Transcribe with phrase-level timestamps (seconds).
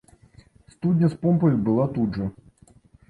[0.75, 2.29] Студня з помпаю была тут жа.